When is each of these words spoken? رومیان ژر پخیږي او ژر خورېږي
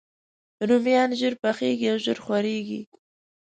رومیان 0.67 1.09
ژر 1.19 1.33
پخیږي 1.43 1.87
او 1.93 1.97
ژر 2.05 2.17
خورېږي 2.25 2.81